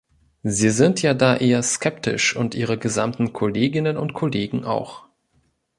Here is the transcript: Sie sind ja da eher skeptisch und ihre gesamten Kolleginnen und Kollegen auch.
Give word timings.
Sie 0.41 0.71
sind 0.71 1.03
ja 1.03 1.13
da 1.13 1.35
eher 1.37 1.61
skeptisch 1.61 2.35
und 2.35 2.55
ihre 2.55 2.79
gesamten 2.79 3.33
Kolleginnen 3.33 3.97
und 3.97 4.15
Kollegen 4.15 4.63
auch. 4.65 5.03